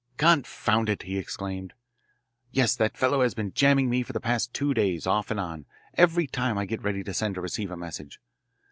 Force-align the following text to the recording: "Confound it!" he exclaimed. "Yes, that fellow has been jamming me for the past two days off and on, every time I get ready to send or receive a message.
"Confound 0.17 0.89
it!" 0.89 1.03
he 1.03 1.19
exclaimed. 1.19 1.73
"Yes, 2.49 2.75
that 2.75 2.97
fellow 2.97 3.21
has 3.21 3.35
been 3.35 3.53
jamming 3.53 3.87
me 3.87 4.01
for 4.01 4.13
the 4.13 4.19
past 4.19 4.51
two 4.51 4.73
days 4.73 5.05
off 5.05 5.29
and 5.29 5.39
on, 5.39 5.67
every 5.93 6.25
time 6.25 6.57
I 6.57 6.65
get 6.65 6.81
ready 6.81 7.03
to 7.03 7.13
send 7.13 7.37
or 7.37 7.41
receive 7.41 7.69
a 7.69 7.77
message. 7.77 8.19